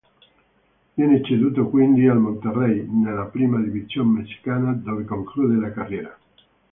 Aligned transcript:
Viene 0.95 1.21
ceduto 1.23 1.69
quindi 1.69 2.07
al 2.07 2.17
Monterrey, 2.17 2.87
nella 2.89 3.25
Primera 3.25 3.61
División 3.61 4.07
messicana, 4.07 4.73
dove 4.73 5.05
conclude 5.05 5.61
la 5.61 5.71
carriera. 5.71 6.17